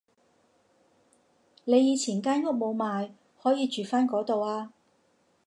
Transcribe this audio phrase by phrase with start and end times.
[1.65, 4.73] 你以前間屋冇賣可以住返嗰度啊